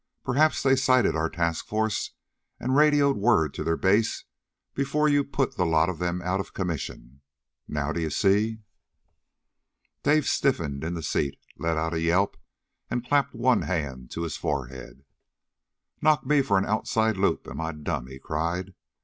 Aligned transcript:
Perhaps 0.23 0.63
they 0.63 0.75
sighted 0.75 1.15
our 1.15 1.29
task 1.29 1.67
force 1.67 2.15
and 2.59 2.75
radioed 2.75 3.17
word 3.17 3.53
to 3.53 3.63
their 3.63 3.77
base 3.77 4.25
before 4.73 5.07
you 5.07 5.23
put 5.23 5.57
the 5.57 5.63
lot 5.63 5.89
of 5.89 5.99
them 5.99 6.23
out 6.23 6.39
of 6.39 6.55
commission. 6.55 7.21
Now 7.67 7.91
do 7.91 8.01
you 8.01 8.09
see?" 8.09 8.61
Dave 10.01 10.25
stiffened 10.25 10.83
in 10.83 10.95
the 10.95 11.03
seat, 11.03 11.37
let 11.59 11.77
out 11.77 11.93
a 11.93 12.01
yelp, 12.01 12.35
and 12.89 13.07
clapped 13.07 13.35
one 13.35 13.61
hand 13.61 14.09
to 14.13 14.23
his 14.23 14.37
forehead. 14.37 15.05
"Knock 16.01 16.25
me 16.25 16.41
for 16.41 16.57
an 16.57 16.65
outside 16.65 17.15
loop, 17.15 17.47
am 17.47 17.61
I 17.61 17.71
dumb!" 17.71 18.07
he 18.07 18.17
cried. 18.17 18.73